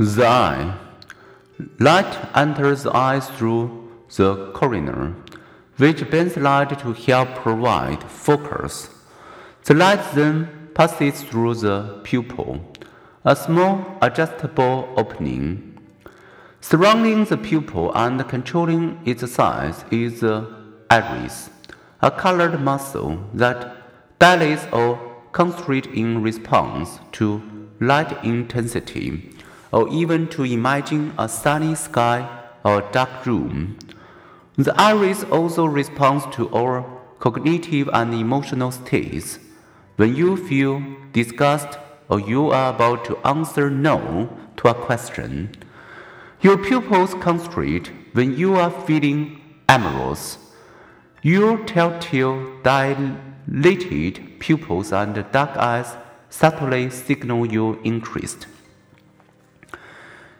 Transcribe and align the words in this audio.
The 0.00 0.24
eye. 0.24 0.78
Light 1.80 2.16
enters 2.32 2.84
the 2.84 2.96
eye 2.96 3.18
through 3.18 4.06
the 4.14 4.52
cornea, 4.52 5.16
which 5.76 6.08
bends 6.08 6.36
light 6.36 6.78
to 6.78 6.92
help 6.92 7.34
provide 7.34 8.04
focus. 8.04 8.90
The 9.64 9.74
light 9.74 10.00
then 10.14 10.70
passes 10.72 11.24
through 11.24 11.54
the 11.56 11.98
pupil, 12.04 12.60
a 13.24 13.34
small 13.34 13.98
adjustable 14.00 14.88
opening. 14.96 15.80
Surrounding 16.60 17.24
the 17.24 17.36
pupil 17.36 17.90
and 17.96 18.24
controlling 18.28 19.00
its 19.04 19.28
size 19.28 19.84
is 19.90 20.20
the 20.20 20.46
iris, 20.88 21.50
a 22.02 22.12
colored 22.12 22.60
muscle 22.60 23.18
that 23.34 23.76
dilates 24.20 24.64
or 24.72 24.96
constricts 25.32 25.90
in 25.92 26.22
response 26.22 27.00
to 27.10 27.42
light 27.80 28.24
intensity 28.24 29.34
or 29.72 29.88
even 29.88 30.28
to 30.28 30.44
imagine 30.44 31.12
a 31.18 31.28
sunny 31.28 31.74
sky 31.74 32.28
or 32.64 32.80
a 32.80 32.92
dark 32.92 33.26
room. 33.26 33.78
The 34.56 34.74
iris 34.80 35.24
also 35.24 35.66
responds 35.66 36.26
to 36.36 36.48
our 36.50 36.84
cognitive 37.18 37.88
and 37.92 38.14
emotional 38.14 38.70
states. 38.70 39.38
When 39.96 40.14
you 40.16 40.36
feel 40.36 40.82
disgust 41.12 41.78
or 42.08 42.20
you 42.20 42.50
are 42.50 42.74
about 42.74 43.04
to 43.06 43.18
answer 43.18 43.70
no 43.70 44.28
to 44.56 44.68
a 44.68 44.74
question, 44.74 45.50
your 46.40 46.56
pupils 46.56 47.14
constrict 47.14 47.90
when 48.12 48.36
you 48.36 48.54
are 48.54 48.70
feeling 48.70 49.40
amorous. 49.68 50.38
Your 51.22 51.58
telltale 51.64 52.60
dilated 52.62 54.38
pupils 54.38 54.92
and 54.92 55.14
dark 55.32 55.56
eyes 55.56 55.96
subtly 56.30 56.90
signal 56.90 57.46
your 57.46 57.78
interest. 57.82 58.46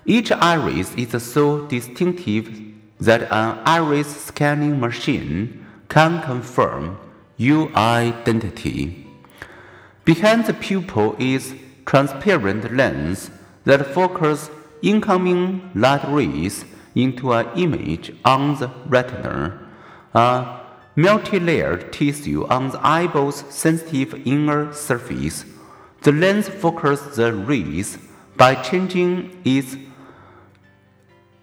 Each 0.09 0.33
iris 0.33 0.95
is 0.95 1.23
so 1.23 1.67
distinctive 1.67 2.49
that 2.99 3.31
an 3.31 3.59
iris 3.67 4.25
scanning 4.25 4.81
machine 4.81 5.67
can 5.91 6.23
confirm 6.23 6.99
your 7.37 7.71
identity. 7.77 9.07
Behind 10.07 10.47
the 10.47 10.55
pupil 10.55 11.15
is 11.19 11.55
transparent 11.85 12.75
lens 12.75 13.31
that 13.65 13.85
focus 13.85 14.49
incoming 14.81 15.71
light 15.75 16.09
rays 16.09 16.65
into 16.95 17.35
an 17.35 17.47
image 17.55 18.11
on 18.25 18.59
the 18.59 18.71
retina, 18.87 19.61
a 20.15 20.61
multi-layered 20.97 21.93
tissue 21.93 22.47
on 22.47 22.71
the 22.71 22.81
eyeball's 22.83 23.45
sensitive 23.51 24.15
inner 24.27 24.73
surface. 24.73 25.45
The 26.01 26.13
lens 26.13 26.49
focuses 26.49 27.17
the 27.17 27.35
rays 27.35 27.99
by 28.39 28.55
changing 28.55 29.43
its 29.45 29.77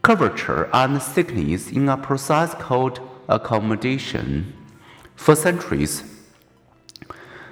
curvature 0.05 0.69
and 0.71 1.01
thickness 1.01 1.71
in 1.71 1.89
a 1.89 1.97
process 1.97 2.53
called 2.53 2.99
accommodation. 3.27 4.53
For 5.15 5.35
centuries, 5.35 6.03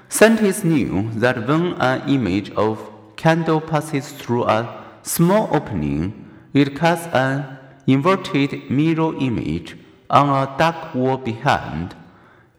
scientists 0.07 0.63
knew 0.63 1.09
that 1.13 1.47
when 1.47 1.73
an 1.81 2.07
image 2.07 2.51
of 2.51 2.91
candle 3.15 3.59
passes 3.59 4.11
through 4.11 4.43
a 4.43 4.85
small 5.01 5.49
opening, 5.51 6.29
it 6.53 6.75
casts 6.75 7.07
an 7.07 7.57
inverted 7.87 8.69
mirror 8.69 9.15
image 9.19 9.75
on 10.11 10.29
a 10.29 10.55
dark 10.55 10.93
wall 10.93 11.17
behind. 11.17 11.95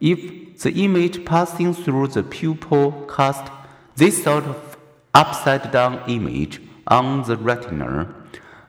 If 0.01 0.61
the 0.61 0.73
image 0.73 1.25
passing 1.25 1.73
through 1.73 2.09
the 2.09 2.25
pupil 2.25 3.07
casts 3.09 3.49
this 3.95 4.25
sort 4.25 4.43
of 4.47 4.77
upside 5.15 5.71
down 5.71 6.03
image 6.09 6.61
on 6.89 7.23
the 7.23 7.37
retina, 7.37 8.24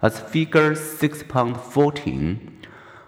as 0.06 0.20
figure 0.20 0.75
6.14, 0.75 2.52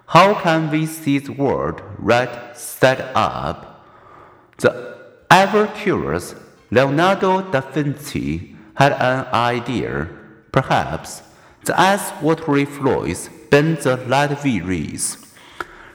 how 0.07 0.33
can 0.33 0.71
we 0.71 0.85
see 0.87 1.19
the 1.19 1.31
world 1.31 1.79
right 1.99 2.57
side 2.57 3.01
up? 3.13 3.85
The 4.57 4.97
ever 5.29 5.67
curious 5.67 6.33
Leonardo 6.71 7.51
da 7.51 7.61
Vinci 7.61 8.55
had 8.73 8.93
an 8.93 9.27
idea. 9.31 10.09
Perhaps 10.51 11.21
the 11.65 11.79
ice 11.79 12.11
watery 12.19 12.65
fluids 12.65 13.29
bend 13.51 13.77
the 13.79 13.97
light 13.97 14.43
rays, 14.43 15.03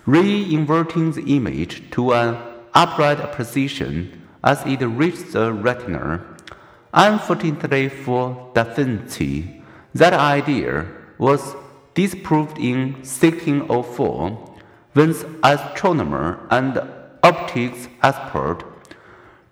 re-inverting 0.07 1.11
the 1.12 1.25
image 1.37 1.91
to 1.91 2.12
an 2.12 2.37
upright 2.75 3.33
position 3.33 4.23
as 4.45 4.65
it 4.67 4.81
reaches 4.83 5.33
the 5.33 5.53
retina. 5.53 6.25
Unfortunately 6.95 7.89
for 7.89 8.53
Da 8.55 8.65
Vinci, 8.65 9.62
that 9.95 10.13
idea 10.13 10.87
was 11.19 11.55
disproved 11.95 12.59
in 12.59 12.93
1604 12.95 14.57
when 14.95 15.15
astronomer 15.43 16.47
and 16.51 16.81
optics 17.23 17.89
expert 18.03 18.65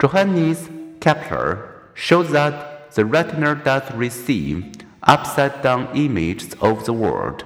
Johannes 0.01 0.71
Kepler 1.01 1.83
showed 1.93 2.29
that 2.29 2.91
the 2.93 3.05
retina 3.05 3.55
does 3.55 3.91
receive 3.93 4.73
upside 5.03 5.61
down 5.63 5.95
images 5.95 6.55
of 6.63 6.87
the 6.87 6.95
world. 6.95 7.45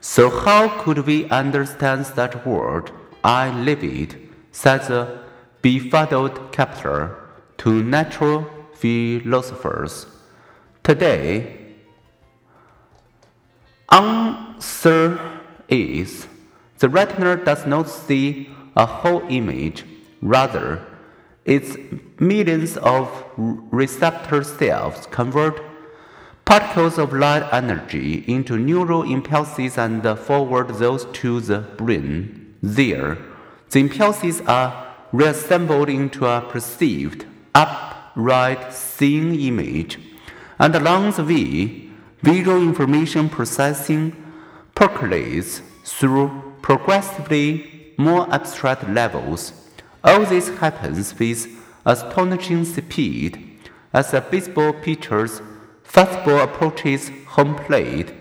So, 0.00 0.28
how 0.28 0.68
could 0.82 1.06
we 1.06 1.28
understand 1.30 2.04
that 2.16 2.46
world? 2.46 2.92
I 3.24 3.50
live 3.50 3.82
it, 3.82 4.16
said 4.52 4.82
the 4.82 5.20
befuddled 5.62 6.52
Kepler 6.52 7.16
to 7.58 7.82
natural 7.82 8.46
philosophers. 8.74 10.06
Today, 10.84 11.56
answer 13.90 15.18
is 15.66 16.26
the 16.78 16.90
retina 16.90 17.42
does 17.42 17.64
not 17.64 17.88
see 17.88 18.50
a 18.76 18.84
whole 18.84 19.22
image, 19.30 19.86
rather, 20.20 20.86
its 21.46 21.78
millions 22.20 22.76
of 22.76 23.10
receptor 23.38 24.44
cells 24.44 25.06
convert 25.10 25.58
particles 26.44 26.98
of 26.98 27.14
light 27.14 27.48
energy 27.50 28.22
into 28.26 28.58
neural 28.58 29.10
impulses 29.10 29.78
and 29.78 30.06
forward 30.18 30.68
those 30.74 31.06
to 31.14 31.40
the 31.40 31.60
brain. 31.60 32.56
There, 32.62 33.16
the 33.70 33.80
impulses 33.80 34.42
are 34.42 34.94
reassembled 35.12 35.88
into 35.88 36.26
a 36.26 36.42
perceived, 36.42 37.24
upright, 37.54 38.74
seeing 38.74 39.40
image 39.40 39.98
and 40.64 40.74
along 40.74 41.10
the 41.12 41.22
way, 41.22 41.90
visual 42.22 42.56
information 42.62 43.28
processing 43.28 44.16
percolates 44.74 45.60
through 45.84 46.54
progressively 46.62 47.92
more 47.98 48.26
abstract 48.32 48.88
levels. 48.88 49.52
All 50.02 50.24
this 50.24 50.48
happens 50.60 51.18
with 51.18 51.46
astonishing 51.84 52.64
speed 52.64 53.60
as 53.92 54.14
a 54.14 54.22
baseball 54.22 54.72
pitcher's 54.72 55.42
fastball 55.86 56.42
approaches 56.42 57.10
home 57.26 57.56
plate. 57.56 58.14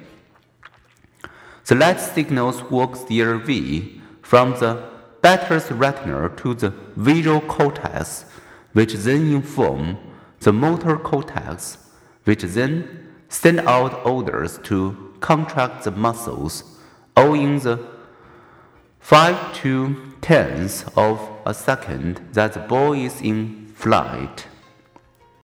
The 1.68 1.76
light 1.76 2.02
signals 2.02 2.62
work 2.64 3.08
their 3.08 3.38
way 3.38 4.02
from 4.22 4.52
the 4.60 4.84
batter's 5.22 5.72
retina 5.72 6.28
to 6.28 6.54
the 6.54 6.72
visual 6.98 7.40
cortex, 7.40 8.26
which 8.74 8.96
then 8.96 9.32
inform 9.32 9.98
the 10.42 10.52
motor 10.52 10.98
cortex 10.98 11.78
which 12.24 12.44
then 12.44 13.14
send 13.30 13.60
out 13.62 14.06
orders 14.06 14.60
to 14.64 15.14
contract 15.20 15.84
the 15.84 15.92
muscles, 15.92 16.64
all 17.16 17.34
in 17.34 17.60
the 17.60 17.80
5 19.00 19.54
to 19.56 19.96
tenths 20.22 20.86
of 20.96 21.20
a 21.46 21.54
second 21.54 22.22
that 22.34 22.54
the 22.54 22.60
ball 22.60 22.94
is 22.94 23.22
in 23.22 23.68
flight. 23.76 24.48